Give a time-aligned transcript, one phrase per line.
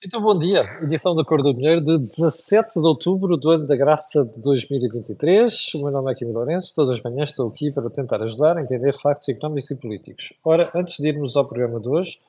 [0.00, 0.78] Então, bom dia.
[0.80, 5.74] Edição da Cor do Dinheiro de 17 de outubro do ano da graça de 2023.
[5.74, 6.72] O meu nome é Kim Lourenço.
[6.72, 10.32] Todas as manhãs estou aqui para tentar ajudar a entender factos económicos e políticos.
[10.44, 12.20] Ora, antes de irmos ao programa de hoje,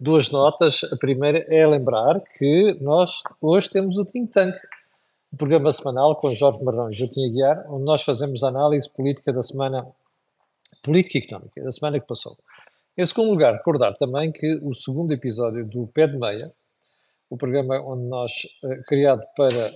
[0.00, 0.80] duas notas.
[0.90, 4.56] A primeira é lembrar que nós hoje temos o Think Tank,
[5.30, 9.30] o programa semanal com Jorge Marrão e Joaquim Aguiar, onde nós fazemos a análise política
[9.30, 9.86] da semana,
[10.82, 12.34] política e económica, da semana que passou.
[12.96, 16.50] Em segundo lugar, recordar também que o segundo episódio do Pé de Meia,
[17.30, 18.32] o programa onde nós,
[18.64, 19.72] eh, criado para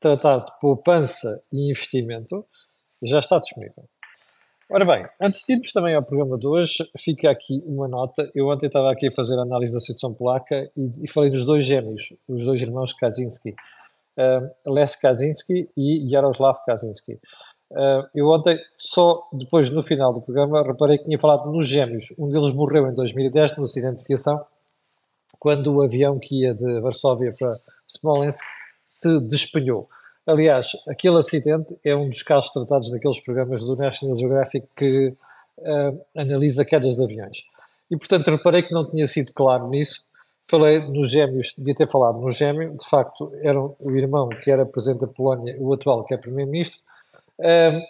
[0.00, 2.44] tratar de poupança e investimento,
[3.02, 3.84] já está disponível.
[4.70, 8.28] Ora bem, antes de irmos também ao programa de hoje, fica aqui uma nota.
[8.34, 11.44] Eu ontem estava aqui a fazer a análise da situação polaca e, e falei dos
[11.44, 17.20] dois gêmeos, os dois irmãos Kaczynski, uh, Les Kaczynski e Jaroslav Kaczynski.
[17.70, 22.06] Uh, eu ontem, só depois no final do programa, reparei que tinha falado nos gêmeos.
[22.18, 24.42] Um deles morreu em 2010 num acidente de aviação
[25.42, 27.52] quando o avião que ia de Varsóvia para
[27.96, 28.44] Smolensk
[29.02, 29.88] se despenhou.
[30.24, 35.08] Aliás, aquele acidente é um dos casos tratados naqueles programas do National Geographic que
[35.58, 37.38] uh, analisa quedas de aviões.
[37.90, 40.06] E, portanto, reparei que não tinha sido claro nisso.
[40.48, 44.64] Falei nos gêmeos, devia ter falado no gêmeo, de facto, era o irmão que era
[44.64, 46.78] presidente da Polónia, o atual que é primeiro-ministro,
[47.40, 47.82] uh,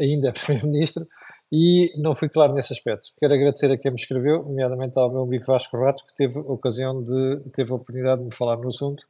[0.00, 1.06] ainda é primeiro-ministro,
[1.50, 3.08] e não fui claro nesse aspecto.
[3.18, 6.42] Quero agradecer a quem me escreveu, nomeadamente ao meu amigo Vasco Rato, que teve a
[6.42, 9.06] ocasião de, teve a oportunidade de me falar no assunto,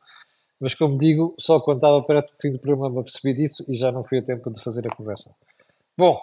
[0.61, 3.75] mas como digo, só quando estava perto do fim do programa me apercebi disso e
[3.75, 5.35] já não fui a tempo de fazer a conversa.
[5.97, 6.19] Bom,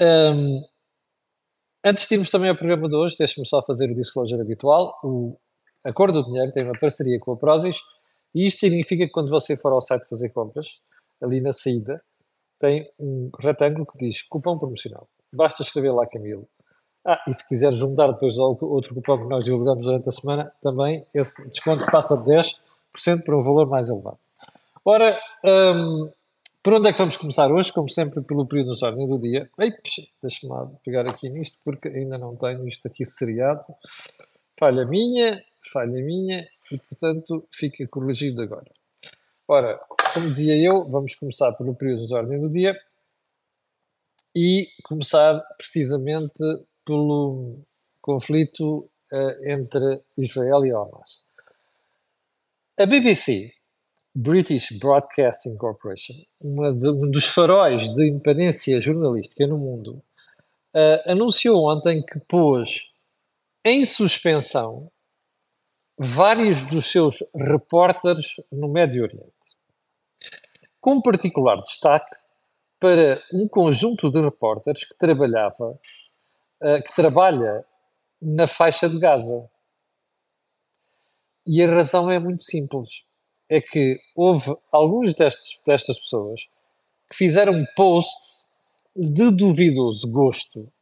[0.00, 0.64] um,
[1.84, 4.98] antes de irmos também ao programa de hoje, deixe-me só fazer o disclosure habitual.
[5.04, 5.36] O
[5.84, 7.80] Acordo do Dinheiro tem uma parceria com a Prozis
[8.34, 10.80] e isto significa que quando você for ao site fazer compras,
[11.20, 12.02] ali na saída,
[12.60, 15.08] tem um retângulo que diz cupom promocional.
[15.32, 16.46] Basta escrever lá Camilo.
[17.04, 20.52] Ah, e se quiser juntar depois ao outro cupom que nós divulgamos durante a semana,
[20.60, 24.18] também esse desconto passa de 10% para um valor mais elevado.
[24.84, 26.10] Ora, um,
[26.62, 27.72] por onde é que vamos começar hoje?
[27.72, 29.48] Como sempre, pelo período de ordem do dia.
[30.22, 33.64] Deixa-me lá pegar aqui nisto, porque ainda não tenho isto aqui seriado.
[34.58, 35.42] Falha minha,
[35.72, 38.70] falha minha, e portanto fica corrigido agora.
[39.48, 39.80] Ora,
[40.12, 42.76] como dizia eu, vamos começar pelo período de ordem do dia
[44.34, 46.42] e começar precisamente
[46.84, 47.60] pelo
[48.00, 51.28] conflito uh, entre Israel e Hamas.
[52.78, 53.50] A BBC,
[54.14, 60.02] British Broadcasting Corporation, de, um dos faróis de independência jornalística no mundo,
[60.74, 62.96] uh, anunciou ontem que pôs
[63.64, 64.90] em suspensão
[65.98, 69.39] vários dos seus repórteres no Médio Oriente
[70.80, 72.14] com particular destaque
[72.78, 75.78] para um conjunto de repórteres que trabalhava,
[76.62, 77.64] uh, que trabalha
[78.20, 79.50] na faixa de Gaza.
[81.46, 83.04] E a razão é muito simples.
[83.48, 86.40] É que houve alguns destes, destas pessoas
[87.10, 88.46] que fizeram posts
[88.94, 90.72] de duvidoso gosto,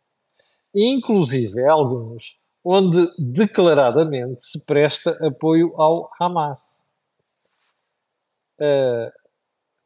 [0.75, 6.92] inclusive alguns onde declaradamente se presta apoio ao Hamas.
[8.60, 9.10] Uh,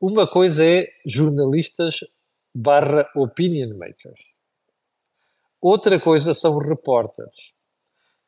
[0.03, 2.01] uma coisa é jornalistas
[2.53, 4.41] barra opinion makers.
[5.61, 7.53] Outra coisa são repórteres.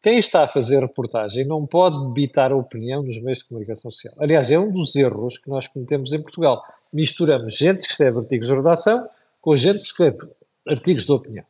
[0.01, 4.15] Quem está a fazer reportagem não pode debitar a opinião nos meios de comunicação social.
[4.21, 6.63] Aliás, é um dos erros que nós cometemos em Portugal.
[6.93, 9.09] Misturamos gente que escreve artigos de redação
[9.41, 10.29] com gente que escreve
[10.69, 11.45] artigos de opinião,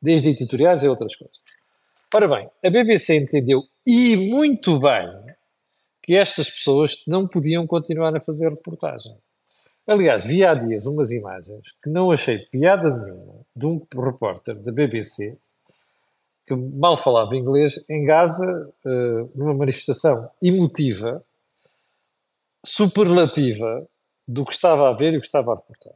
[0.00, 1.36] desde editoriais a outras coisas.
[2.14, 5.06] Ora bem, a BBC entendeu, e muito bem,
[6.02, 9.14] que estas pessoas não podiam continuar a fazer reportagem.
[9.86, 14.72] Aliás, vi há dias umas imagens que não achei piada nenhuma de um repórter da
[14.72, 15.38] BBC
[16.44, 21.24] que mal falava inglês em Gaza, uh, numa manifestação emotiva,
[22.64, 23.86] superlativa
[24.26, 25.94] do que estava a ver e o que estava a reportar.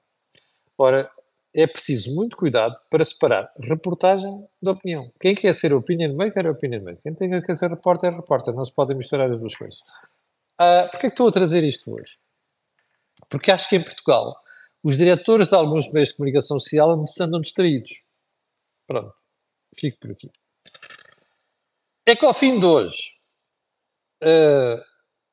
[0.78, 1.11] Ora,
[1.55, 5.11] é preciso muito cuidado para separar reportagem da opinião.
[5.21, 7.03] Quem quer ser opinion maker é opinion maker.
[7.03, 8.55] Quem tem que ser repórter é repórter.
[8.55, 9.81] Não se podem misturar as duas coisas.
[10.60, 12.19] Uh, Porquê é que estou a trazer isto hoje?
[13.28, 14.34] Porque acho que em Portugal
[14.83, 16.91] os diretores de alguns meios de comunicação social
[17.21, 17.91] andam distraídos.
[18.87, 19.15] Pronto,
[19.78, 20.31] fico por aqui.
[22.07, 23.21] É que ao fim de hoje
[24.22, 24.83] uh,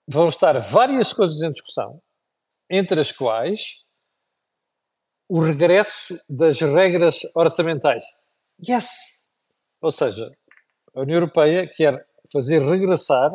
[0.08, 2.02] vão estar várias coisas em discussão,
[2.70, 3.86] entre as quais
[5.30, 8.04] o regresso das regras orçamentais.
[8.68, 9.26] Yes!
[9.82, 10.32] Ou seja,
[10.96, 13.32] a União Europeia quer fazer regressar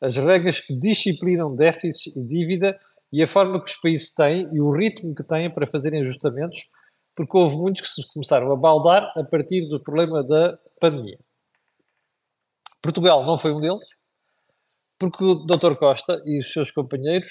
[0.00, 2.80] as regras que disciplinam déficits e dívida
[3.12, 6.60] e a forma que os países têm e o ritmo que têm para fazerem ajustamentos,
[7.14, 11.18] porque houve muitos que se começaram a baldar a partir do problema da pandemia.
[12.82, 13.86] Portugal não foi um deles.
[14.98, 15.74] porque o Dr.
[15.76, 17.28] Costa e os seus companheiros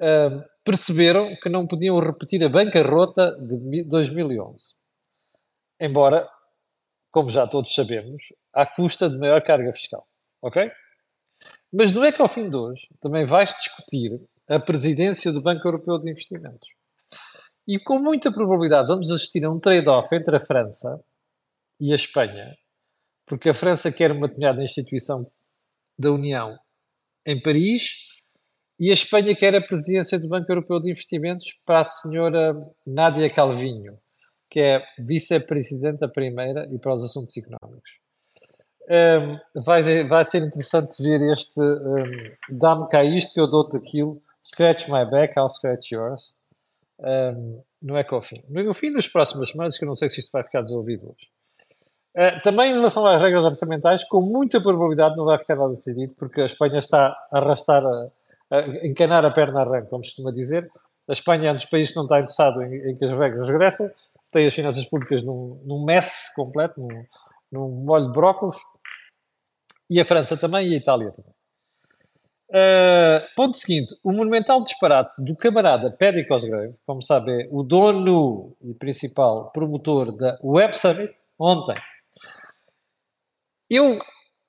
[0.00, 4.74] uh, perceberam que não podiam repetir a bancarrota de 2011.
[5.78, 6.28] Embora,
[7.10, 8.20] como já todos sabemos,
[8.54, 10.06] à custa de maior carga fiscal.
[10.42, 10.70] Ok?
[11.72, 14.18] Mas não é que ao fim de hoje também vais discutir
[14.48, 16.68] a presidência do Banco Europeu de Investimentos.
[17.66, 21.02] E com muita probabilidade vamos assistir a um trade-off entre a França
[21.80, 22.56] e a Espanha,
[23.26, 25.30] porque a França quer uma determinada instituição
[25.98, 26.58] da União
[27.26, 28.18] em Paris
[28.80, 32.54] e a Espanha quer a presidência do Banco Europeu de Investimentos para a senhora
[32.86, 33.98] Nádia Calvinho,
[34.48, 37.98] que é vice-presidenta primeira e para os assuntos económicos.
[38.90, 44.22] Um, vai, vai ser interessante ver este um, dá-me cá isto que eu dou-te aquilo,
[44.48, 46.34] scratch my back, I'll scratch yours.
[47.00, 48.42] Um, no Ecofin.
[48.48, 51.28] No Ecofin, nas próximas semanas, que eu não sei se isto vai ficar desenvolvido hoje.
[52.16, 56.14] Uh, também em relação às regras orçamentais, com muita probabilidade não vai ficar nada decidido,
[56.14, 58.10] porque a Espanha está a arrastar, a,
[58.50, 60.68] a encanar a perna arranque, como costuma dizer.
[61.08, 63.48] A Espanha é um dos países que não está interessado em, em que as regras
[63.48, 63.88] regressem,
[64.30, 67.04] tem as finanças públicas num, num mess completo, num,
[67.52, 68.56] num molho de brócolos,
[69.88, 71.37] e a França também e a Itália também.
[72.50, 78.56] Uh, ponto seguinte: o monumental disparate do camarada Paddy Cosgrave, como sabe, é o dono
[78.62, 81.74] e principal promotor da Web Summit, ontem.
[83.68, 83.98] Eu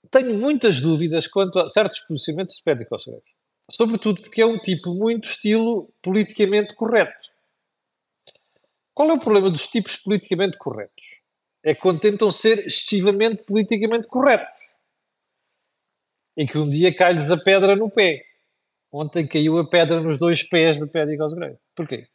[0.09, 3.21] tenho muitas dúvidas quanto a certos posicionamentos de Paddy Cosgrave.
[3.69, 7.27] Sobretudo porque é um tipo muito estilo politicamente correto.
[8.93, 11.05] Qual é o problema dos tipos politicamente corretos?
[11.63, 14.78] É quando tentam ser excessivamente politicamente corretos
[16.35, 18.23] em que um dia cai-lhes a pedra no pé.
[18.91, 21.57] Ontem caiu a pedra nos dois pés de Paddy Cosgrave.
[21.75, 22.07] Porquê?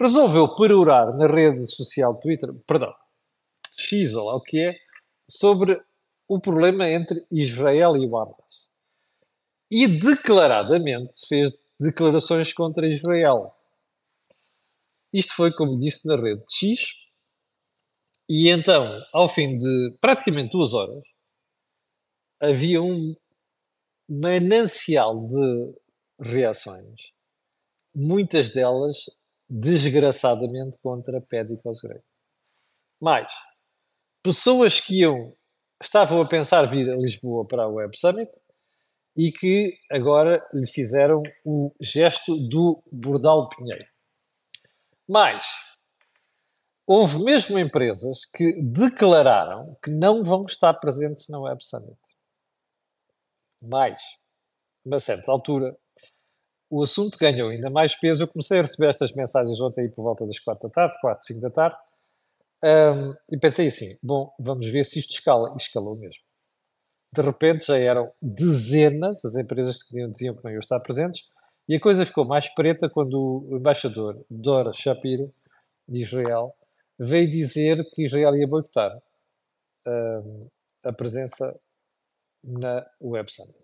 [0.00, 2.94] Resolveu perorar na rede social Twitter, perdão,
[3.76, 4.78] X ou lá o que é,
[5.28, 5.80] sobre
[6.28, 8.70] o problema entre Israel e o Hamas.
[9.70, 13.54] E declaradamente fez declarações contra Israel.
[15.12, 17.06] Isto foi, como disse, na rede X.
[18.28, 21.02] E então, ao fim de praticamente duas horas,
[22.40, 23.14] havia um
[24.08, 25.74] manancial de
[26.20, 26.94] reações,
[27.94, 29.04] muitas delas
[29.48, 32.02] desgraçadamente contra Paddy Cosgrave.
[33.00, 33.32] Mais,
[34.22, 35.36] pessoas que iam,
[35.82, 38.30] estavam a pensar vir a Lisboa para a Web Summit
[39.16, 43.86] e que agora lhe fizeram o gesto do Bordal Pinheiro.
[45.08, 45.46] Mais,
[46.86, 51.96] houve mesmo empresas que declararam que não vão estar presentes na Web Summit
[53.60, 54.00] mais,
[54.84, 55.76] a uma certa altura,
[56.70, 58.24] o assunto ganhou ainda mais peso.
[58.24, 61.40] Eu comecei a receber estas mensagens ontem por volta das quatro da tarde, quatro, cinco
[61.40, 61.76] da tarde,
[62.64, 65.52] um, e pensei assim: bom, vamos ver se isto escala.
[65.54, 66.22] E escalou mesmo.
[67.12, 71.30] De repente já eram dezenas as empresas que diziam que não iam estar presentes,
[71.68, 75.32] e a coisa ficou mais preta quando o embaixador Dora Shapiro,
[75.88, 76.54] de Israel,
[76.98, 78.96] veio dizer que Israel ia boicotar
[79.86, 80.48] um,
[80.84, 81.58] a presença
[82.46, 83.58] na Web Summit.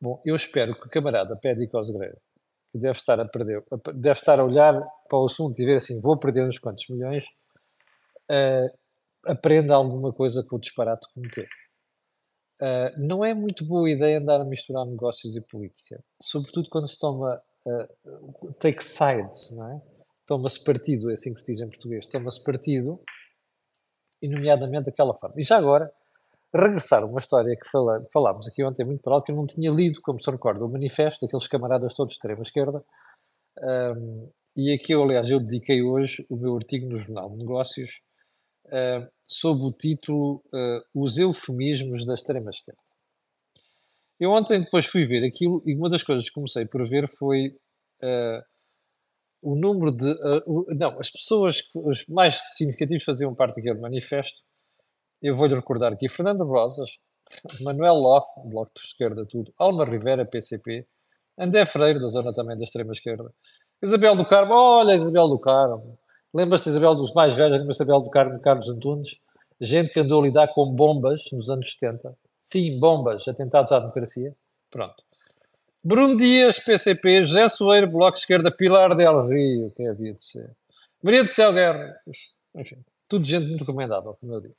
[0.00, 2.16] Bom, eu espero que o camarada Paddy Cosgrave,
[2.70, 3.64] que deve estar a perder,
[3.94, 4.74] deve estar a olhar
[5.08, 7.24] para o assunto e ver assim, vou perder uns quantos milhões,
[8.30, 8.78] uh,
[9.24, 11.46] aprenda alguma coisa com o disparate que cometeu.
[12.60, 16.98] Uh, não é muito boa ideia andar a misturar negócios e política, sobretudo quando se
[16.98, 19.82] toma uh, take sides, não é?
[20.26, 23.00] Toma-se partido, é assim que se diz em português, toma-se partido,
[24.20, 25.36] e nomeadamente daquela forma.
[25.38, 25.92] E já agora,
[26.56, 29.70] regressar a uma história que fala, falámos aqui ontem muito para que eu não tinha
[29.70, 32.84] lido, como se recorda, o manifesto daqueles camaradas todos de extrema-esquerda,
[33.62, 38.00] um, e aqui, eu, aliás, eu dediquei hoje o meu artigo no Jornal de Negócios
[38.66, 42.80] uh, sob o título uh, Os eufemismos da extrema-esquerda.
[44.18, 47.48] Eu ontem depois fui ver aquilo e uma das coisas que comecei por ver foi
[48.02, 48.42] uh,
[49.42, 50.10] o número de...
[50.10, 54.42] Uh, não, as pessoas, que, os mais significativos faziam parte daquele manifesto
[55.22, 56.98] eu vou-lhe recordar aqui Fernando Rosas,
[57.60, 60.86] Manuel Loff, Bloco de Esquerda, tudo, Alma Rivera, PCP,
[61.38, 63.32] André Freire, da zona também da extrema-esquerda,
[63.82, 65.98] Isabel do Carmo, olha Isabel do Carmo,
[66.32, 69.18] lembra-se Isabel dos mais velhos, lembra-se Isabel do Carmo, Carlos Antunes,
[69.60, 74.34] gente que andou a lidar com bombas nos anos 70, sim, bombas, atentados à democracia,
[74.70, 75.04] pronto.
[75.82, 80.56] Bruno Dias, PCP, José Soeiro, Bloco de Esquerda, Pilar Del Rio, que havia de ser,
[81.02, 81.96] Maria do Céu Guerra,
[82.54, 84.54] enfim, tudo gente muito recomendável, como eu digo.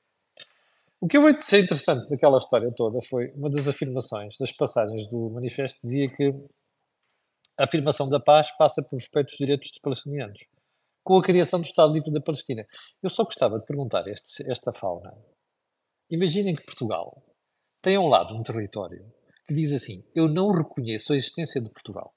[1.00, 5.30] O que eu achei interessante daquela história toda foi uma das afirmações, das passagens do
[5.30, 6.34] manifesto, dizia que
[7.58, 10.40] a afirmação da paz passa por respeito dos direitos dos palestinianos,
[11.04, 12.66] com a criação do Estado Livre da Palestina.
[13.02, 15.16] Eu só gostava de perguntar este, esta fauna.
[16.10, 17.24] Imaginem que Portugal
[17.82, 19.12] tem um lado um território
[19.48, 22.14] que diz assim: Eu não reconheço a existência de Portugal,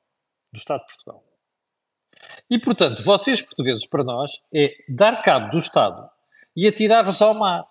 [0.52, 1.24] do Estado de Portugal.
[2.50, 6.10] E, portanto, vocês portugueses, para nós, é dar cabo do Estado
[6.56, 7.68] e atirar-vos ao mar.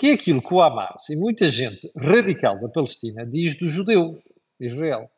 [0.00, 4.22] Que é aquilo que o Hamas e muita gente radical da Palestina diz dos judeus,
[4.58, 5.10] de Israel.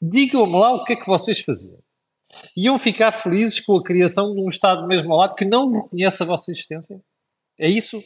[0.00, 1.78] Digam-me lá o que é que vocês faziam.
[2.56, 6.22] Iam ficar felizes com a criação de um Estado mesmo ao lado que não reconhece
[6.22, 6.98] a vossa existência?
[7.58, 8.02] É isso?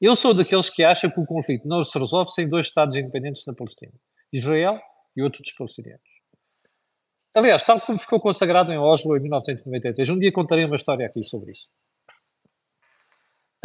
[0.00, 3.44] Eu sou daqueles que acham que o conflito não se resolve sem dois Estados independentes
[3.46, 3.94] na Palestina:
[4.32, 4.80] Israel
[5.16, 6.08] e outro dos palestinianos.
[7.34, 11.24] Aliás, tal como ficou consagrado em Oslo em 1993, um dia contarei uma história aqui
[11.24, 11.68] sobre isso.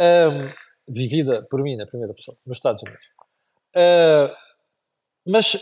[0.00, 3.04] Um, vivida por mim na primeira pessoa, nos Estados Unidos.
[3.76, 4.34] Uh,
[5.26, 5.56] mas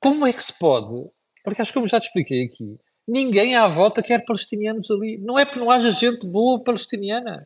[0.00, 1.08] como é que se pode?
[1.46, 5.18] Aliás, como já te expliquei aqui, ninguém à volta quer palestinianos ali.
[5.18, 7.36] Não é porque não haja gente boa palestiniana.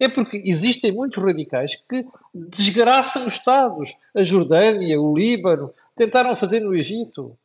[0.00, 3.96] É porque existem muitos radicais que desgraçam os Estados.
[4.14, 7.36] A Jordânia, o Líbano, tentaram fazer no Egito.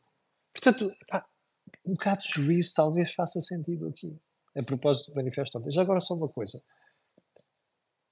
[0.53, 1.25] Portanto, pá,
[1.85, 4.15] um bocado de juízo talvez faça sentido aqui.
[4.55, 5.71] A propósito do manifesto ontem.
[5.71, 6.61] Já agora só uma coisa.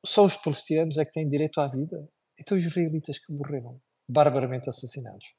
[0.05, 2.07] Só os palestinianos é que têm direito à vida?
[2.39, 5.33] Então os israelitas que morreram, barbaramente assassinados.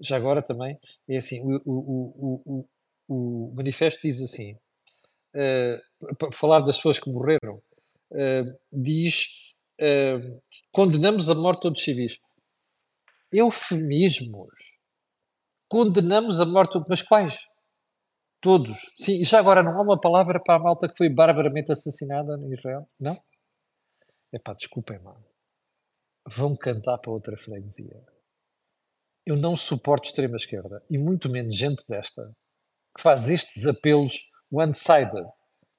[0.00, 0.78] Já agora também,
[1.08, 2.68] é assim, o, o, o,
[3.08, 7.62] o, manifesto diz assim, uh, para falar das pessoas que morreram,
[8.12, 10.40] uh, diz, uh,
[10.72, 12.18] condenamos a morte de todos os civis.
[13.32, 14.74] Eufemismos
[15.74, 17.36] condenamos a morte, mas quais?
[18.40, 18.92] Todos.
[18.96, 22.36] Sim, e já agora não há uma palavra para a malta que foi barbaramente assassinada
[22.38, 22.88] em Israel?
[23.00, 23.20] Não?
[24.34, 25.24] É pá, desculpem, mano.
[26.28, 28.04] Vão cantar para outra freguesia.
[29.24, 32.34] Eu não suporto extrema-esquerda, e muito menos gente desta,
[32.96, 34.18] que faz estes apelos
[34.50, 35.24] one-sided,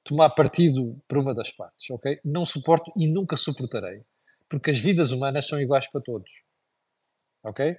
[0.05, 2.19] tomar partido por uma das partes, ok?
[2.23, 4.05] Não suporto e nunca suportarei,
[4.49, 6.31] porque as vidas humanas são iguais para todos,
[7.43, 7.75] ok?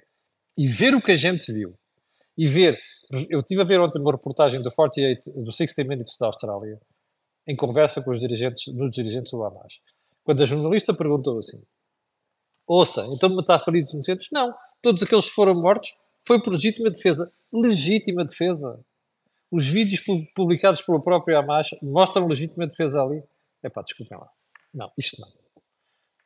[0.57, 1.77] E ver o que a gente viu,
[2.37, 2.79] e ver.
[3.29, 6.79] Eu estive a ver ontem uma reportagem do 48, do 60 Minutes da Austrália,
[7.47, 9.81] em conversa com os dirigentes, nos dirigentes do Hamas.
[10.27, 11.63] Quando a jornalista perguntou assim:
[12.67, 14.27] Ouça, então matar feridos inocentes?
[14.29, 14.53] Não.
[14.81, 15.89] Todos aqueles que foram mortos
[16.27, 17.31] foi por legítima defesa.
[17.49, 18.77] Legítima defesa.
[19.49, 20.03] Os vídeos
[20.35, 23.23] publicados pelo próprio Hamas mostram legítima defesa ali.
[23.63, 24.29] É pá, desculpem lá.
[24.73, 25.29] Não, isto não.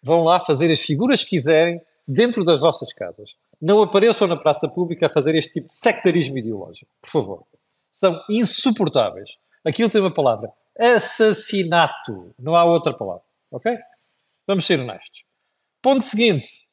[0.02, 4.68] Vão lá fazer as figuras que quiserem dentro das vossas casas não apareçam na praça
[4.68, 7.44] pública a fazer este tipo de sectarismo ideológico, por favor.
[7.92, 9.38] São insuportáveis.
[9.64, 12.34] Aquilo tem uma palavra: assassinato.
[12.40, 13.22] Não há outra palavra.
[13.52, 13.78] Ok?
[14.52, 15.24] Vamos ser honestos.
[15.82, 16.68] Ponto seguinte: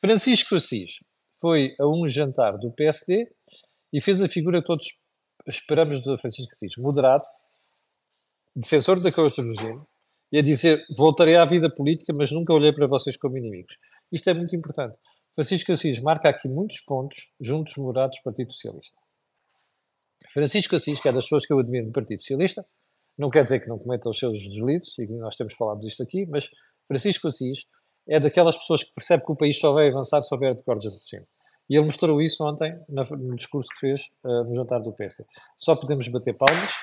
[0.00, 1.00] Francisco Assis
[1.40, 3.28] foi a um jantar do PSD
[3.92, 4.86] e fez a figura que todos
[5.48, 7.24] esperamos de Francisco Assis: moderado,
[8.54, 9.82] defensor da causa do regime,
[10.30, 13.78] e a dizer: voltarei à vida política, mas nunca olhei para vocês como inimigos.
[14.12, 14.96] Isto é muito importante.
[15.34, 18.96] Francisco Assis marca aqui muitos pontos juntos morados do Partido Socialista.
[20.32, 22.64] Francisco Assis, que é das pessoas que eu admiro no Partido Socialista,
[23.18, 26.26] não quer dizer que não cometa os seus deslizes, e nós temos falado disto aqui,
[26.26, 26.48] mas
[26.86, 27.66] Francisco Assis
[28.08, 31.00] é daquelas pessoas que percebe que o país só vai avançar se houver decordes de
[31.00, 31.26] regime.
[31.68, 35.24] E ele mostrou isso ontem no discurso que fez uh, no jantar do PSD.
[35.56, 36.74] Só podemos bater palmas,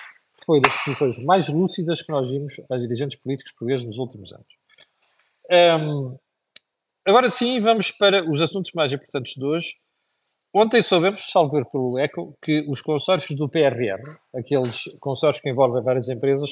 [0.44, 4.48] foi das posições mais lúcidas que nós vimos às dirigentes políticos portugueses nos últimos anos.
[5.52, 6.18] Um,
[7.04, 9.74] Agora sim, vamos para os assuntos mais importantes de hoje.
[10.54, 14.04] Ontem soubemos, salvo ver pelo ECO, que os consórcios do PRR,
[14.36, 16.52] aqueles consórcios que envolvem várias empresas,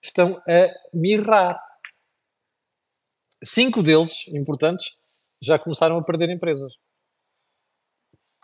[0.00, 1.60] estão a mirrar.
[3.44, 4.86] Cinco deles, importantes,
[5.42, 6.72] já começaram a perder empresas.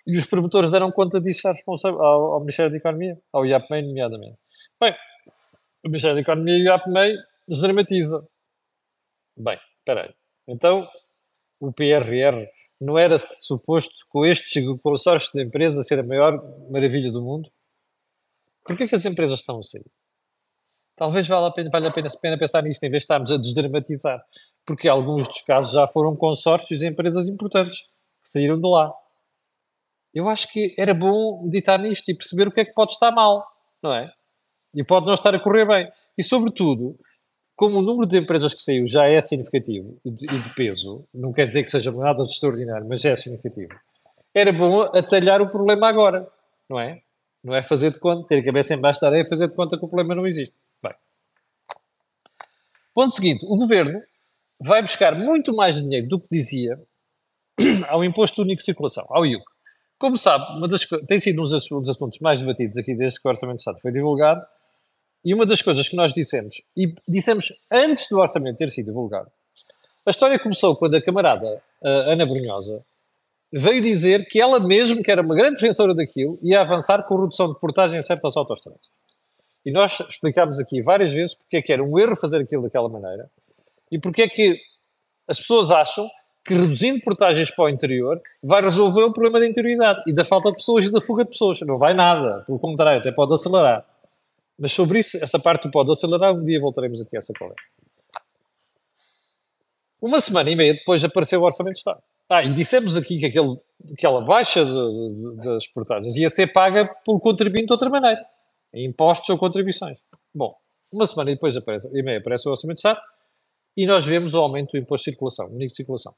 [0.06, 1.94] E os promotores deram conta disso ao,
[2.34, 4.38] ao Ministério da Economia, ao IAPMEI, nomeadamente.
[4.78, 4.94] Bem,
[5.84, 7.16] o Ministério da Economia e o IAPMEI
[7.48, 8.28] desdramatiza.
[9.36, 10.14] Bem, espera aí.
[10.46, 10.88] Então,
[11.58, 12.46] o PRR
[12.80, 16.38] não era suposto com estes consórcios de empresas ser a maior
[16.70, 17.50] maravilha do mundo?
[18.64, 19.84] Por que, as empresas estão a sair?
[20.96, 23.36] Talvez valha a pena, valha a pena, pena pensar nisto em vez de estarmos a
[23.36, 24.24] desdramatizar,
[24.64, 27.82] porque alguns dos casos já foram consórcios de empresas importantes
[28.22, 28.92] que saíram de lá.
[30.14, 33.10] Eu acho que era bom meditar nisto e perceber o que é que pode estar
[33.10, 33.44] mal,
[33.82, 34.12] não é?
[34.72, 35.90] E pode não estar a correr bem.
[36.16, 36.96] E, sobretudo,
[37.56, 41.04] como o número de empresas que saiu já é significativo e de, e de, peso,
[41.12, 43.74] não quer dizer que seja nada de extraordinário, mas é significativo,
[44.32, 46.28] era bom atalhar o problema agora,
[46.68, 47.00] não é?
[47.42, 49.76] Não é fazer de conta, ter a cabeça embaixo da areia e fazer de conta
[49.76, 50.56] que o problema não existe.
[52.94, 54.00] Ponto seguinte, o governo
[54.60, 56.80] vai buscar muito mais dinheiro do que dizia
[57.88, 59.44] ao Imposto Único de Circulação, ao IUC.
[59.98, 63.30] Como sabe, uma das, tem sido um dos assuntos mais debatidos aqui desde que o
[63.30, 64.44] Orçamento de Estado foi divulgado,
[65.24, 69.30] e uma das coisas que nós dissemos, e dissemos antes do orçamento ter sido divulgado,
[70.04, 72.84] a história começou quando a camarada a Ana Brunhosa
[73.50, 77.52] veio dizer que ela mesmo, que era uma grande defensora daquilo, ia avançar com redução
[77.52, 78.82] de portagem em certas autostradas.
[79.64, 82.88] E nós explicámos aqui várias vezes porque é que era um erro fazer aquilo daquela
[82.88, 83.30] maneira
[83.90, 84.58] e porque é que
[85.26, 86.08] as pessoas acham
[86.44, 90.50] que reduzindo portagens para o interior vai resolver o problema da interioridade e da falta
[90.50, 91.60] de pessoas e da fuga de pessoas.
[91.62, 93.86] Não vai nada, pelo contrário, até pode acelerar.
[94.58, 97.62] Mas sobre isso, essa parte pode acelerar, um dia voltaremos aqui a essa conversa.
[100.00, 102.02] Uma semana e meia depois apareceu o Orçamento de Estado.
[102.28, 103.58] Ah, e dissemos aqui que aquele,
[103.92, 108.24] aquela baixa de, de, das portagens ia ser paga pelo contribuinte de outra maneira,
[108.74, 109.98] impostos ou contribuições.
[110.34, 110.56] Bom,
[110.90, 113.00] uma semana depois aparece, e meia aparece o Orçamento de Estado
[113.76, 116.14] e nós vemos o aumento do imposto de circulação, único de circulação.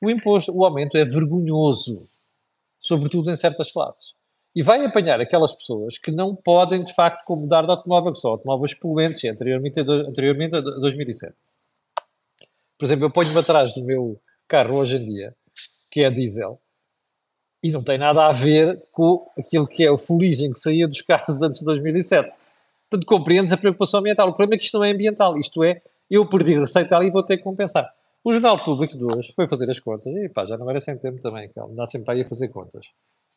[0.00, 2.08] O imposto, o aumento é vergonhoso,
[2.78, 4.14] sobretudo em certas classes.
[4.54, 8.30] E vai apanhar aquelas pessoas que não podem, de facto, mudar de automóvel, que são
[8.32, 11.34] automóveis poluentes, anteriormente, anteriormente a 2007.
[12.78, 15.36] Por exemplo, eu ponho-me atrás do meu carro hoje em dia,
[15.90, 16.60] que é diesel,
[17.66, 21.02] e não tem nada a ver com aquilo que é o fuligem que saía dos
[21.02, 22.32] carros antes de 2007.
[22.88, 24.28] Portanto, compreendes a preocupação ambiental.
[24.28, 27.10] O problema é que isto não é ambiental, isto é eu perdi receita ali e
[27.10, 27.92] vou ter que compensar.
[28.22, 30.96] O Jornal Público de hoje foi fazer as contas, e pá, já não era sem
[30.96, 32.86] tempo também, que dá sempre aí a fazer contas.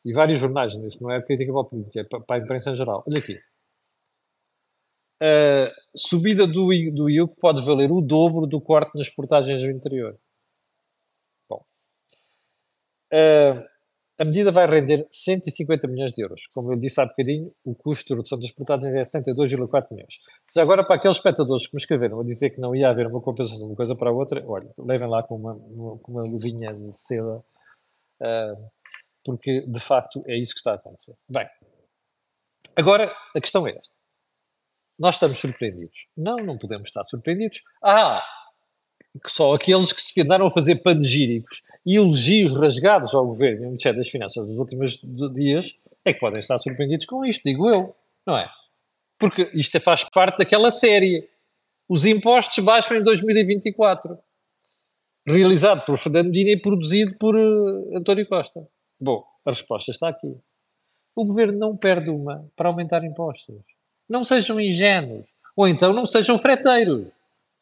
[0.06, 2.76] E vários jornais nisso, não é crítica para o público, é para a imprensa em
[2.76, 3.04] geral.
[3.08, 3.40] Olha aqui.
[5.22, 10.16] A subida do, do IUC pode valer o dobro do corte nas portagens do interior.
[11.50, 11.66] Bom.
[13.12, 13.68] Uh,
[14.20, 16.46] a medida vai render 150 milhões de euros.
[16.48, 20.16] Como eu disse há bocadinho, o custo de redução das portagens é 62,4 milhões.
[20.54, 23.22] Já agora, para aqueles espectadores que me escreveram a dizer que não ia haver uma
[23.22, 26.24] compensação de uma coisa para a outra, olha, levem lá com uma, uma, com uma
[26.24, 27.38] luvinha de seda,
[28.22, 28.72] uh,
[29.24, 31.16] porque de facto é isso que está a acontecer.
[31.30, 31.48] Bem,
[32.76, 33.94] agora a questão é esta.
[35.00, 36.10] Nós estamos surpreendidos.
[36.18, 37.62] Não, não podemos estar surpreendidos.
[37.82, 38.22] Ah,
[39.24, 43.64] que só aqueles que se andaram a fazer panegíricos e elogios rasgados ao governo e
[43.64, 45.02] ao Ministério das Finanças nos últimos
[45.34, 47.96] dias é que podem estar surpreendidos com isto, digo eu,
[48.28, 48.48] não é?
[49.18, 51.28] Porque isto faz parte daquela série.
[51.90, 54.20] Os impostos baixam em 2024.
[55.28, 58.68] Realizado por Fernando Medina e produzido por uh, António Costa.
[59.02, 60.38] Bom, a resposta está aqui.
[61.16, 63.56] O governo não perde uma para aumentar impostos.
[64.08, 65.34] Não sejam ingênuos.
[65.56, 67.08] Ou então não sejam freteiros.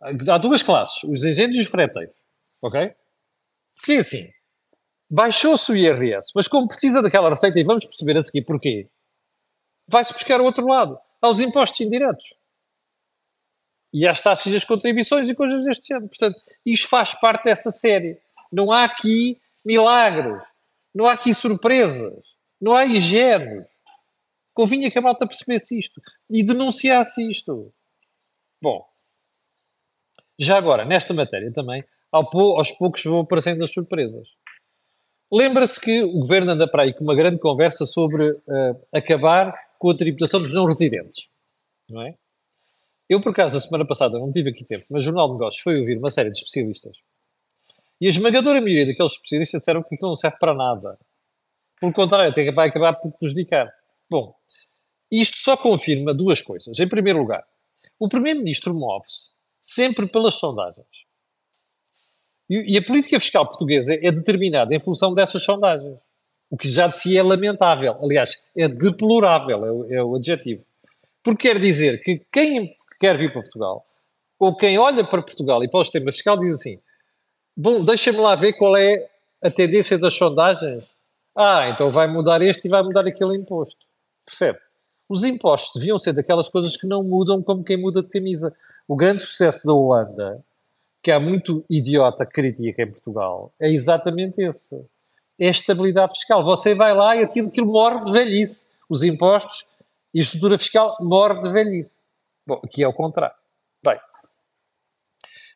[0.02, 2.26] Há duas classes, os ingênuos e os freteiros.
[2.62, 2.94] Ok?
[3.78, 4.30] Porque assim,
[5.10, 8.90] baixou-se o IRS, mas como precisa daquela receita, e vamos perceber a seguir porquê,
[9.88, 12.36] vai-se buscar o outro lado, aos impostos indiretos.
[13.94, 16.10] E às taxas das contribuições e coisas deste género.
[16.10, 18.20] Portanto, isto faz parte dessa série.
[18.52, 20.44] Não há aqui milagres,
[20.94, 22.22] não há aqui surpresas,
[22.60, 23.82] não há ingênuos.
[24.54, 27.74] Convinha que a malta percebesse isto e denunciasse isto.
[28.62, 28.86] Bom,
[30.38, 34.28] já agora, nesta matéria também, aos poucos vão aparecendo as surpresas.
[35.32, 39.90] Lembra-se que o governo anda para aí com uma grande conversa sobre uh, acabar com
[39.90, 41.28] a tributação dos não residentes,
[41.90, 42.16] não é?
[43.10, 45.62] Eu, por acaso, a semana passada não tive aqui tempo, mas o Jornal de Negócios
[45.62, 46.98] foi ouvir uma série de especialistas
[48.00, 51.00] e a esmagadora maioria daqueles especialistas disseram que aquilo não serve para nada.
[51.80, 53.72] Pelo contrário, até vai acabar por prejudicar.
[54.10, 54.36] Bom,
[55.12, 56.80] isto só confirma duas coisas.
[56.80, 57.44] Em primeiro lugar,
[58.00, 60.86] o Primeiro-Ministro move-se sempre pelas sondagens.
[62.50, 65.98] E, e, a política fiscal portuguesa é determinada em função dessas sondagens.
[66.50, 67.98] O que já de si é lamentável.
[68.02, 70.64] Aliás, é deplorável, é é o adjetivo.
[71.22, 73.86] Porque quer dizer que quem quer vir para Portugal,
[74.40, 76.80] ou quem olha para Portugal e para o sistema fiscal, diz assim:
[77.56, 79.10] bom, deixa-me lá ver qual é
[79.42, 80.96] a tendência das sondagens.
[81.36, 83.86] Ah, então vai mudar este e vai mudar aquele imposto.
[84.26, 84.58] Percebe?
[85.10, 88.56] Os impostos deviam ser daquelas coisas que não mudam como quem muda de camisa.
[88.88, 90.44] O grande sucesso da Holanda,
[91.08, 94.76] que há muito idiota que critica em Portugal, é exatamente esse.
[95.40, 96.44] É a estabilidade fiscal.
[96.44, 98.68] Você vai lá e aquilo, aquilo morre de velhice.
[98.90, 99.66] Os impostos
[100.14, 102.06] e a estrutura fiscal morre de velhice.
[102.46, 103.34] Bom, aqui é o contrário.
[103.82, 103.98] Bem,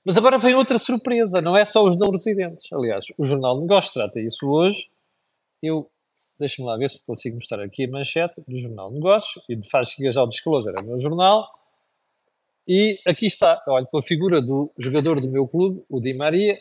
[0.06, 2.72] mas agora vem outra surpresa, não é só os não residentes.
[2.72, 4.90] Aliás, o Jornal de Negócios trata isso hoje.
[5.62, 5.92] Eu,
[6.40, 9.90] deixe-me lá ver se consigo mostrar aqui a manchete do Jornal de Negócios, e faz
[9.90, 11.46] chegar já o disclosure, é o meu jornal.
[12.68, 16.60] E aqui está, olha, com a figura do jogador do meu clube, o Di Maria,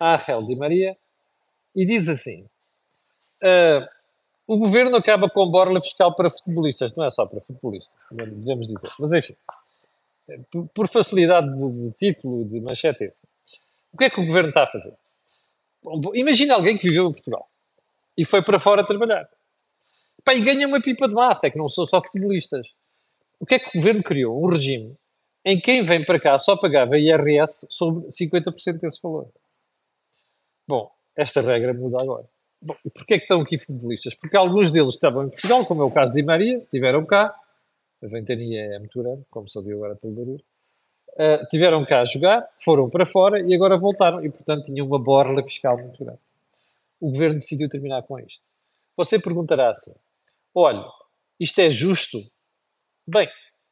[0.00, 0.96] Ángel Di Maria,
[1.74, 2.44] e diz assim:
[3.42, 3.88] uh,
[4.46, 8.90] o governo acaba com borla fiscal para futebolistas, não é só para futebolistas, devemos dizer,
[8.98, 9.34] mas enfim,
[10.72, 13.26] por, facilidade de, título, de manchete, é assim.
[13.92, 14.94] o que é que o governo está a fazer?
[16.14, 17.48] Imagina alguém que viveu em Portugal
[18.16, 19.28] e foi para fora trabalhar.
[20.24, 22.74] Pá, e ganha uma pipa de massa, é que não são só futebolistas.
[23.38, 24.42] O que é que o governo criou?
[24.42, 24.96] Um regime
[25.44, 29.28] em quem vem para cá só pagava IRS sobre 50% desse valor.
[30.66, 32.28] Bom, esta regra muda agora.
[32.60, 34.14] Bom, porquê é que estão aqui futebolistas?
[34.14, 37.34] Porque alguns deles estavam em Portugal, como é o caso de Di Maria, tiveram cá,
[38.02, 40.44] a ventania é muito grande, como se ouviu agora pelo barulho,
[41.18, 44.98] uh, tiveram cá a jogar, foram para fora e agora voltaram, e portanto tinham uma
[44.98, 46.20] borla fiscal muito grande.
[46.98, 48.42] O governo decidiu terminar com isto.
[48.96, 49.94] Você perguntará assim,
[50.54, 50.84] olha,
[51.38, 52.18] isto é justo?
[53.06, 53.28] Bem,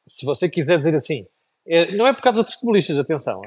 [0.07, 1.25] se você quiser dizer assim,
[1.65, 3.41] é, não é por causa de futebolistas, atenção,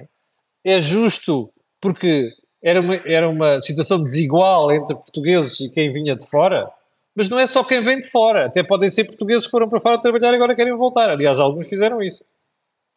[0.64, 6.29] é, justo porque era uma, era uma situação desigual entre portugueses e quem vinha de
[6.29, 6.70] fora,
[7.14, 9.81] mas não é só quem vem de fora, até podem ser portugueses que foram para
[9.81, 11.09] fora trabalhar e agora querem voltar.
[11.09, 12.24] Aliás, alguns fizeram isso.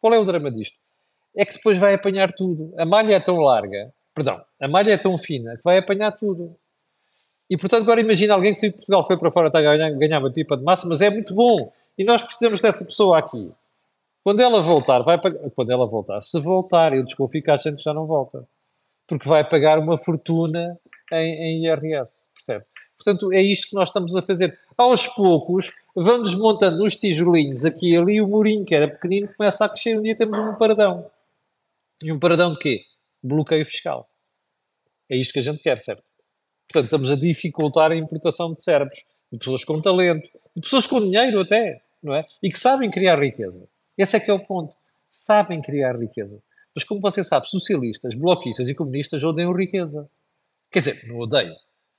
[0.00, 0.76] Qual é o drama disto?
[1.36, 2.74] É que depois vai apanhar tudo.
[2.76, 6.56] A malha é tão larga, perdão, a malha é tão fina que vai apanhar tudo.
[7.48, 10.18] E portanto, agora imagina alguém que se Portugal foi para fora está a ganhar, ganhar
[10.20, 11.72] uma tipa de massa, mas é muito bom.
[11.98, 13.50] E nós precisamos dessa pessoa aqui.
[14.22, 15.50] Quando ela voltar, vai pagar.
[15.50, 18.46] Quando ela voltar, se voltar, eu desconfio que a gente já não volta
[19.10, 20.78] porque vai pagar uma fortuna
[21.12, 22.64] em, em IRS, percebe?
[22.96, 24.56] Portanto, é isto que nós estamos a fazer.
[24.76, 29.64] Aos poucos, vamos montando os tijolinhos aqui e ali, o murinho, que era pequenino, começa
[29.64, 29.98] a crescer.
[29.98, 31.10] Um dia temos um paradão.
[32.04, 32.84] E um paradão de quê?
[33.20, 34.08] Bloqueio fiscal.
[35.08, 36.04] É isto que a gente quer, certo?
[36.68, 41.00] Portanto, estamos a dificultar a importação de cérebros, de pessoas com talento, de pessoas com
[41.00, 42.24] dinheiro até, não é?
[42.40, 43.66] E que sabem criar riqueza.
[44.00, 44.74] Esse é que é o ponto.
[45.12, 46.42] Sabem criar riqueza.
[46.74, 50.08] Mas como você sabe, socialistas, bloquistas e comunistas odeiam riqueza.
[50.70, 51.54] Quer dizer, não odeiam.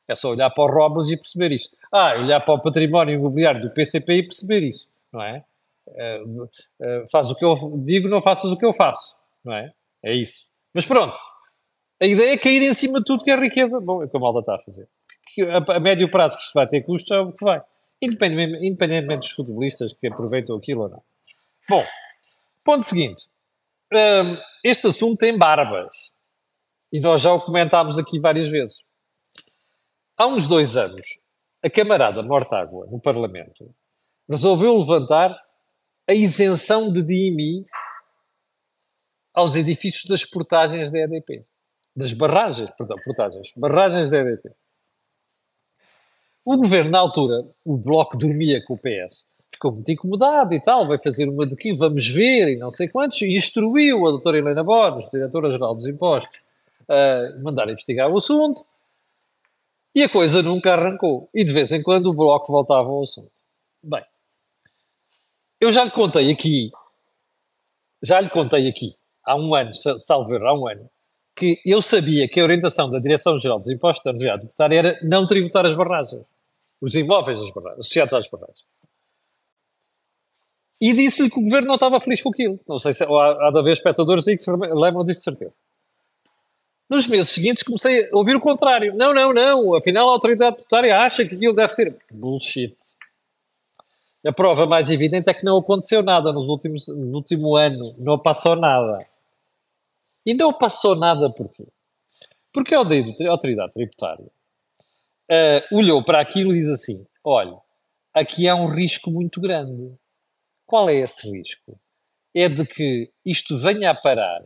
[0.07, 1.77] É só olhar para o Robles e perceber isto.
[1.91, 5.43] Ah, olhar para o património imobiliário do PCP e perceber isso, não é?
[5.87, 6.49] Uh, uh,
[7.11, 9.71] faz o que eu digo, não faças o que eu faço, não é?
[10.01, 10.47] É isso.
[10.73, 11.15] Mas pronto,
[12.01, 13.79] a ideia é cair em cima de tudo que é riqueza.
[13.79, 14.87] Bom, é o que a malda está a fazer.
[15.39, 17.61] A, a médio prazo que isto vai ter custos é o que vai.
[18.01, 21.03] Independentemente, independentemente dos futebolistas que aproveitam aquilo ou não.
[21.69, 21.85] Bom,
[22.63, 23.31] ponto seguinte
[24.63, 26.15] este assunto tem barbas.
[26.91, 28.77] E nós já o comentámos aqui várias vezes.
[30.17, 31.05] Há uns dois anos,
[31.63, 33.73] a camarada Mortágua, no Parlamento,
[34.29, 35.35] resolveu levantar
[36.07, 37.65] a isenção de DIMI
[39.33, 41.45] aos edifícios das portagens da EDP.
[41.95, 44.53] Das barragens, perdão, portagens, barragens da EDP.
[46.43, 50.87] O governo, na altura, o Bloco dormia com o PS, ficou muito incomodado e tal,
[50.87, 54.37] vai fazer uma de que vamos ver e não sei quantos, e instruiu a doutora
[54.37, 56.41] Helena Borges, diretora-geral dos impostos,
[56.87, 58.65] a mandar investigar o assunto,
[59.93, 61.29] e a coisa nunca arrancou.
[61.33, 63.31] E de vez em quando o bloco voltava ao assunto.
[63.83, 64.03] Bem,
[65.59, 66.71] eu já lhe contei aqui,
[68.01, 70.89] já lhe contei aqui, há um ano, salvo há um ano,
[71.35, 75.25] que eu sabia que a orientação da Direção-Geral dos Impostos da Universidade Tributária era não
[75.27, 76.23] tributar as barragens,
[76.79, 78.70] os imóveis das barragens, associados às barragens
[80.81, 82.59] e disse-lhe que o governo não estava feliz com aquilo.
[82.67, 85.57] Não sei se há, há de haver espectadores aí que se lembram disto de certeza.
[86.89, 88.93] Nos meses seguintes comecei a ouvir o contrário.
[88.95, 89.75] Não, não, não.
[89.75, 91.95] Afinal, a autoridade tributária acha que aquilo deve ser.
[92.11, 92.75] Bullshit.
[94.25, 97.95] A prova mais evidente é que não aconteceu nada nos últimos, no último ano.
[97.97, 98.97] Não passou nada.
[100.25, 101.65] E não passou nada porquê?
[102.51, 107.57] Porque a autoridade tributária uh, olhou para aquilo e diz assim: olha,
[108.13, 109.95] aqui há um risco muito grande.
[110.71, 111.77] Qual é esse risco?
[112.33, 114.39] É de que isto venha a parar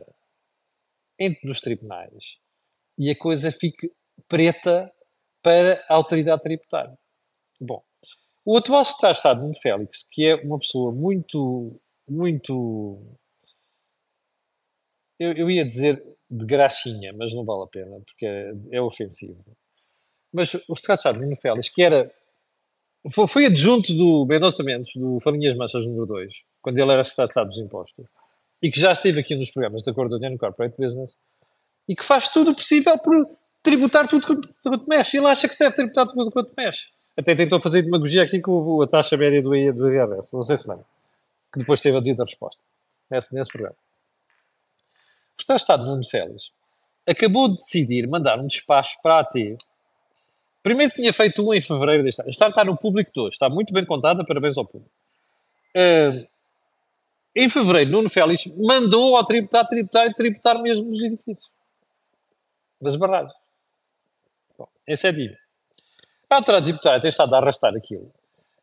[1.16, 2.38] entre os tribunais
[2.98, 3.92] e a coisa fique
[4.26, 4.92] preta
[5.40, 6.98] para a autoridade tributária.
[7.60, 7.80] Bom,
[8.44, 13.00] o atual secretário de Estado, Nuno Félix, que é uma pessoa muito, muito,
[15.20, 19.44] eu, eu, ia dizer de graxinha, mas não vale a pena, porque é, é ofensivo.
[20.32, 22.12] Mas o secretário de Estado, Nuno Félix, que era
[23.10, 27.56] foi, adjunto do Mendonça Mendes, do Farinhas Massas número 2, quando ele era secretário de
[27.56, 28.06] dos Impostos,
[28.62, 31.18] e que já esteve aqui nos programas da Cor do União Corporate Business,
[31.88, 33.28] e que faz tudo o possível por
[33.62, 34.26] tributar tudo
[34.62, 35.18] quanto mexe.
[35.18, 36.88] Ele acha que se deve tributar tudo quanto mexe.
[37.16, 40.68] Até tentou fazer demagogia aqui com a taxa média do, do IRS, não sei se
[40.68, 40.84] lembra,
[41.52, 42.60] que depois teve a dita resposta
[43.10, 43.76] nesse, nesse programa.
[45.38, 46.50] O Estado de Nuno Félix
[47.06, 49.34] acabou de decidir mandar um despacho para a AT
[50.66, 52.28] Primeiro tinha feito um em fevereiro deste ano.
[52.28, 53.34] História está no público de hoje.
[53.34, 54.24] Está muito bem contada.
[54.24, 54.90] Parabéns ao público.
[55.76, 56.26] Uh,
[57.36, 61.52] em fevereiro, Nuno Félix mandou ao tributar, tributar e tributar mesmo os edifícios.
[62.80, 63.32] Das barragens.
[64.58, 65.38] Bom, esse é dívida.
[66.28, 68.10] A autoridade tributária tem estado a arrastar aquilo.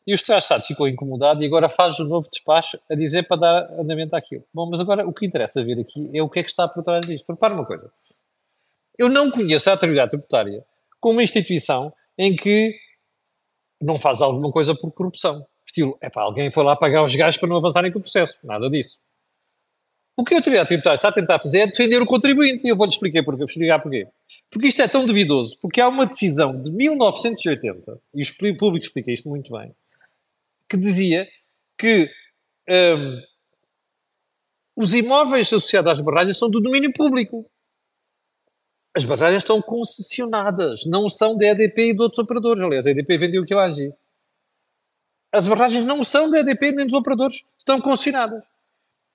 [0.06, 3.80] E o Estado ficou incomodado e agora faz um novo despacho a dizer para dar
[3.80, 4.44] andamento àquilo.
[4.54, 6.84] Bom, mas agora o que interessa ver aqui é o que é que está por
[6.84, 7.32] trás disto.
[7.32, 7.90] Repare uma coisa.
[8.98, 10.66] Eu não conheço a autoridade tributária
[11.04, 12.74] com uma instituição em que
[13.82, 15.46] não faz alguma coisa por corrupção.
[15.66, 18.40] Estilo, é para alguém foi lá pagar os gajos para não avançarem com o processo.
[18.42, 18.98] Nada disso.
[20.16, 22.66] O que a autoridade tributária está a tentar fazer é defender o contribuinte.
[22.66, 23.44] E eu vou-lhe explicar porquê.
[23.44, 24.08] explicar porquê.
[24.50, 29.12] Porque isto é tão duvidoso, porque há uma decisão de 1980, e o público explica
[29.12, 29.76] isto muito bem,
[30.70, 31.28] que dizia
[31.78, 32.10] que
[32.70, 33.22] um,
[34.78, 37.46] os imóveis associados às barragens são do domínio público.
[38.96, 42.62] As barragens estão concessionadas, não são da EDP e de outros operadores.
[42.62, 43.94] Aliás, a EDP vendeu aquilo à AGI.
[45.32, 48.44] As barragens não são da EDP nem dos operadores, estão concessionadas.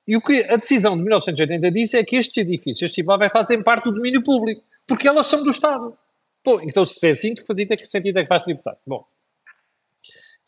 [0.07, 3.63] E o que a decisão de 1980 diz é que estes edifícios, estes imóveis, fazem
[3.63, 5.97] parte do domínio público, porque elas são do Estado.
[6.45, 8.77] Bom, então se é assim, que sentido é que faz tributar?
[8.87, 9.05] Bom,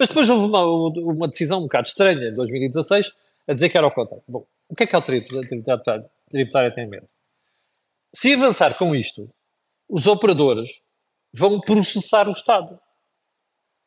[0.00, 0.64] mas depois houve uma,
[1.12, 3.12] uma, decisão um bocado estranha, em 2016,
[3.46, 4.24] a dizer que era o contrário.
[4.26, 7.06] Bom, o que é que a tributária tem medo?
[8.12, 9.28] Se avançar com isto,
[9.88, 10.80] os operadores
[11.32, 12.78] vão processar o Estado.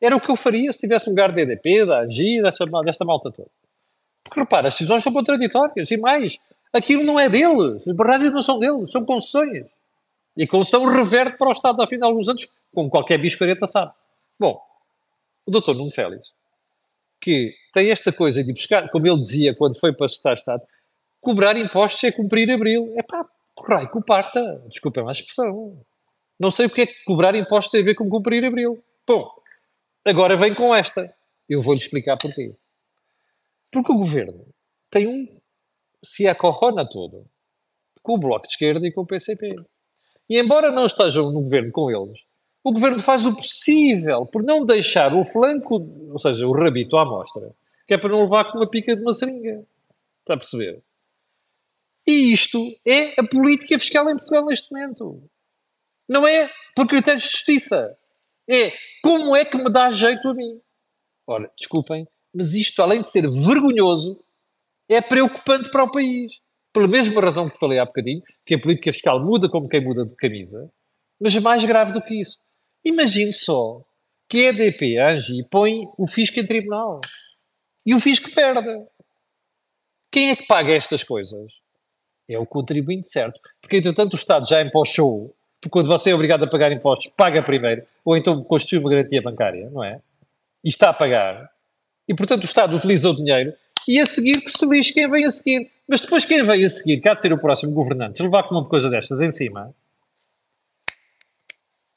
[0.00, 3.30] Era o que eu faria se tivesse lugar da EDP, da AGI, desta, desta malta
[3.30, 3.50] toda.
[4.22, 6.38] Porque repara, as decisões são contraditórias e mais,
[6.72, 9.66] aquilo não é deles, as barragens não são deles, são concessões.
[10.36, 13.66] E a concessão reverte para o Estado ao fim de alguns anos, como qualquer biscareta
[13.66, 13.92] sabe.
[14.38, 14.60] Bom,
[15.46, 16.34] o doutor Nuno Félix,
[17.20, 20.62] que tem esta coisa de buscar, como ele dizia quando foi para o Estado,
[21.20, 22.92] cobrar impostos é cumprir abril.
[22.96, 24.62] É pá, corrai com parta.
[24.68, 25.80] Desculpem a expressão.
[26.38, 28.82] Não sei o que é que cobrar impostos tem a ver com cumprir abril.
[29.06, 29.30] Bom,
[30.04, 31.14] agora vem com esta.
[31.48, 32.54] Eu vou-lhe explicar porquê.
[33.70, 34.46] Porque o governo
[34.90, 35.40] tem um
[36.02, 37.26] se acorrona todo
[38.02, 39.56] com o Bloco de Esquerda e com o PCP.
[40.28, 42.26] E embora não estejam no governo com eles,
[42.62, 47.04] o governo faz o possível por não deixar o flanco, ou seja, o rabito à
[47.04, 47.54] mostra,
[47.86, 49.64] que é para não levar com uma pica de uma seringa.
[50.20, 50.82] Está a perceber?
[52.06, 55.28] E isto é a política fiscal em Portugal neste momento.
[56.08, 57.96] Não é por critérios de justiça.
[58.48, 60.60] É como é que me dá jeito a mim.
[61.26, 64.22] Ora, desculpem, mas isto, além de ser vergonhoso,
[64.88, 66.40] é preocupante para o país.
[66.72, 70.04] Pela mesma razão que falei há bocadinho, que a política fiscal muda como quem muda
[70.04, 70.70] de camisa,
[71.20, 72.38] mas é mais grave do que isso.
[72.84, 73.82] Imagine só
[74.28, 77.00] que a EDP, a ANGI, põe o fisco em tribunal.
[77.86, 78.84] E o fisco perde.
[80.10, 81.52] Quem é que paga estas coisas?
[82.28, 83.40] É o contribuinte certo.
[83.60, 87.42] Porque, entretanto, o Estado já impostou, porque quando você é obrigado a pagar impostos, paga
[87.42, 90.00] primeiro, ou então constitui uma garantia bancária, não é?
[90.62, 91.50] E está a pagar.
[92.08, 93.54] E, portanto, o Estado utiliza o dinheiro
[93.86, 95.70] e a seguir que se lixe quem vem a seguir.
[95.86, 98.44] Mas depois quem vem a seguir, que há de ser o próximo governante, se levar
[98.44, 99.74] com uma coisa destas em cima,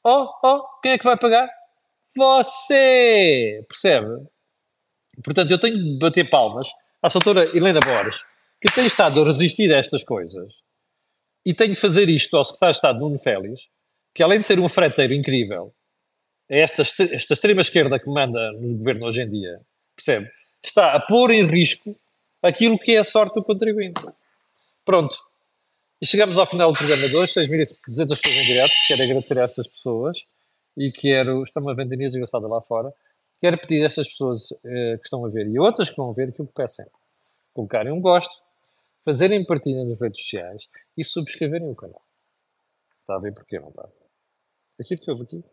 [0.04, 1.48] oh, oh, quem é que vai pagar?
[2.16, 3.64] Você!
[3.68, 4.26] Percebe?
[5.22, 6.68] Portanto, eu tenho de bater palmas
[7.02, 8.24] à doutora Helena Borges,
[8.60, 10.52] que tem estado a resistir a estas coisas,
[11.44, 13.68] e tenho de fazer isto ao secretário de Estado Nuno Félix,
[14.14, 15.72] que além de ser um freteiro incrível,
[16.50, 19.60] é esta, esta extrema-esquerda que manda no governo hoje em dia,
[19.98, 20.30] Percebe?
[20.64, 21.98] Está a pôr em risco
[22.40, 24.00] aquilo que é a sorte do contribuinte.
[24.84, 25.16] Pronto.
[26.00, 27.74] E chegamos ao final do programa de hoje, 6.200
[28.08, 28.72] pessoas em direto.
[28.86, 30.18] Quero agradecer a estas pessoas
[30.76, 31.42] e quero.
[31.42, 32.94] Está uma ventania desgraçada lá fora.
[33.40, 36.32] Quero pedir a estas pessoas eh, que estão a ver e outras que vão ver
[36.32, 36.86] que o que peçam
[37.52, 38.32] colocarem um gosto,
[39.04, 42.04] fazerem partilha nas redes sociais e subscreverem o canal.
[43.00, 43.88] Está a ver porquê, não está?
[44.80, 45.44] Aquilo que houve aqui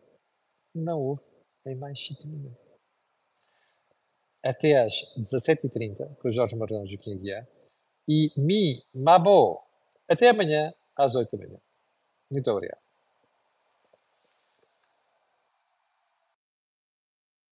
[0.74, 1.22] não houve
[1.66, 2.54] em mais sítio nenhum
[4.46, 7.46] até às 17h30 com o Jorge Marrão e Joaquim Guiar
[8.08, 9.60] e Mi Mabo
[10.08, 11.58] até amanhã às 8 da manhã.
[12.30, 12.85] Muito obrigado.